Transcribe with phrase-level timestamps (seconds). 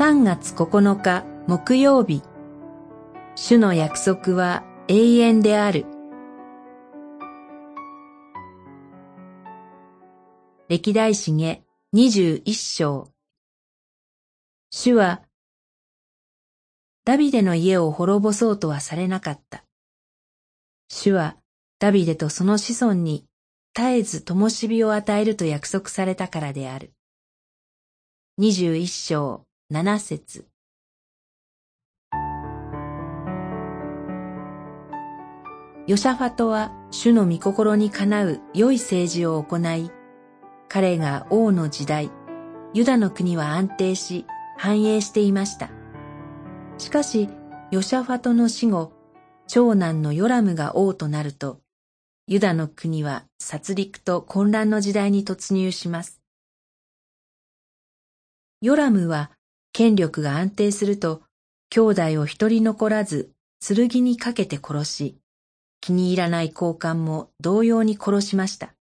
[0.00, 2.22] 3月9日木曜日
[3.34, 5.84] 主の約束は永遠である
[10.70, 11.62] 歴代史下
[11.94, 13.10] 21章
[14.70, 15.20] 主は
[17.04, 19.64] ダビデの家を滅ぼそうとはされなかった。
[20.88, 21.36] 主は
[21.78, 23.26] ダビデとその子孫に
[23.76, 26.94] 絶えず灯火を与えると約束されたからである。
[28.38, 30.48] 二十一章七節
[35.86, 39.92] ヨシャファトは主の御心にかなう良い政治を行い、
[40.68, 42.10] 彼が王の時代、
[42.74, 44.26] ユダの国は安定し
[44.58, 45.70] 繁栄していました。
[46.78, 47.28] しかし、
[47.70, 48.92] ヨシャファトの死後、
[49.46, 51.60] 長男のヨラムが王となると、
[52.26, 56.20] ユダの国は殺戮と混乱の時代に突入します。
[58.60, 59.30] ヨラムは
[59.72, 61.22] 権力が安定すると、
[61.70, 65.18] 兄弟を一人残らず剣にかけて殺し、
[65.80, 68.74] 気に入らない交換も同様に殺しました。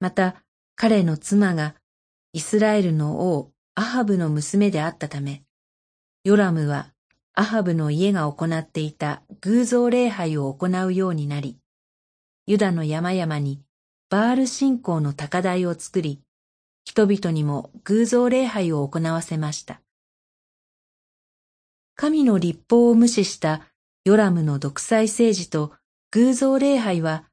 [0.00, 0.42] また、
[0.74, 1.74] 彼の妻が
[2.32, 5.42] イスラエルの王アハブの娘であったため、
[6.24, 6.92] ヨラムは
[7.34, 11.58] アハブの家が行っていた偶像礼拝を行うようになり、
[12.46, 13.62] ユダの山々に
[14.08, 16.20] バール信仰の高台を作り、
[16.86, 19.82] 人々にも偶像礼拝を行わせました。
[21.96, 23.62] 神の立法を無視した
[24.04, 25.72] ヨラムの独裁政治と
[26.12, 27.24] 偶像礼拝は、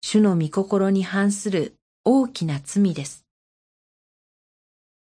[0.00, 3.26] 主の御心に反する大きな罪です。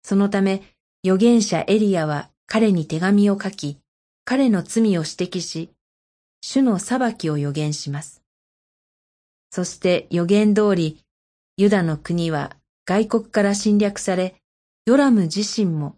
[0.02, 0.62] そのため、
[1.04, 3.78] 預言者エリアは彼に手紙を書き、
[4.24, 5.70] 彼の罪を指摘し、
[6.40, 8.22] 主の裁きを予言します。
[9.50, 11.04] そして予言通り、
[11.56, 14.36] ユダの国は外国から侵略され、
[14.86, 15.96] ヨラム自身も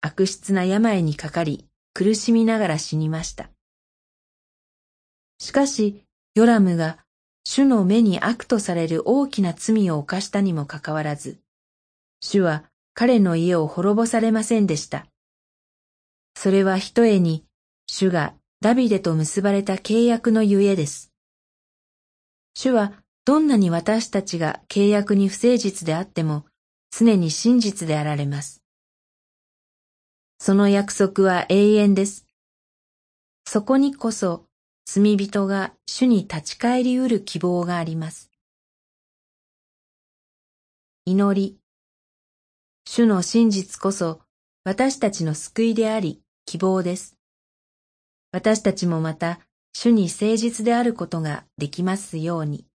[0.00, 3.50] 悪質な病にかかり苦しみながら死にました。
[5.40, 6.04] しかし、
[6.36, 6.98] ヨラムが
[7.42, 11.40] 主の目に悪とされる大きな罪を犯したにもかかわらず、
[12.20, 12.64] 主は
[12.94, 15.06] 彼の家を滅ぼされませんでした。
[16.36, 17.44] それはひとえに
[17.88, 21.12] 主がダビデと結ばれた契約のゆえです。
[22.54, 26.44] 主はどんなに私たちが契約に不誠実であっても
[26.90, 28.62] 常に真実であられます。
[30.38, 32.26] その約束は永遠です。
[33.46, 34.44] そこにこそ
[34.84, 38.30] 罪人が主に立ち返りうる希望があります。
[41.06, 41.58] 祈り。
[42.86, 44.20] 主の真実こそ
[44.64, 47.16] 私たちの救いであり希望です。
[48.32, 49.40] 私たちもまた
[49.72, 52.66] 主に誠実であることができますように。